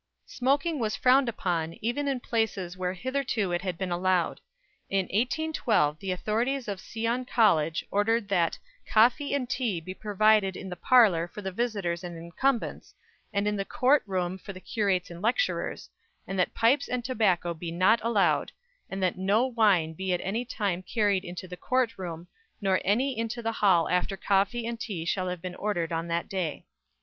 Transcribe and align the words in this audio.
Smoking 0.25 0.79
was 0.79 0.95
frowned 0.95 1.29
upon, 1.29 1.75
even 1.75 2.07
in 2.07 2.19
places 2.21 2.75
where 2.75 2.93
hitherto 2.93 3.51
it 3.51 3.61
had 3.61 3.77
been 3.77 3.91
allowed. 3.91 4.41
In 4.89 5.01
1812 5.03 5.99
the 5.99 6.09
authorities 6.11 6.67
of 6.67 6.81
Sion 6.81 7.23
College 7.23 7.85
ordered 7.91 8.27
"that 8.29 8.57
Coffee 8.91 9.35
and 9.35 9.47
Tea 9.47 9.79
be 9.79 9.93
provided 9.93 10.57
in 10.57 10.69
the 10.69 10.75
Parlour 10.75 11.27
for 11.27 11.43
the 11.43 11.51
Visitors 11.51 12.03
and 12.03 12.17
Incumbents, 12.17 12.95
and 13.31 13.47
in 13.47 13.57
the 13.57 13.63
Court 13.63 14.01
Room 14.07 14.39
for 14.39 14.53
the 14.53 14.59
Curates 14.59 15.11
and 15.11 15.21
Lecturers; 15.21 15.87
and 16.25 16.39
that 16.39 16.55
Pipes 16.55 16.87
and 16.87 17.05
Tobacco 17.05 17.53
be 17.53 17.69
not 17.71 17.99
allowed; 18.03 18.51
and 18.89 19.03
that 19.03 19.19
no 19.19 19.45
Wine 19.45 19.93
be 19.93 20.13
at 20.13 20.21
any 20.23 20.43
time 20.45 20.81
carried 20.81 21.23
into 21.23 21.47
the 21.47 21.55
Court 21.57 21.95
Room, 21.99 22.27
nor 22.59 22.81
any 22.83 23.15
into 23.15 23.43
the 23.43 23.51
Hall 23.51 23.87
after 23.87 24.17
Coffee 24.17 24.65
and 24.65 24.79
Tea 24.79 25.05
shall 25.05 25.27
have 25.29 25.43
been 25.43 25.53
ordered 25.53 25.91
on 25.91 26.07
that 26.07 26.27
day." 26.27 26.65